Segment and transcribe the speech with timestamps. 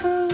[0.00, 0.27] Oh.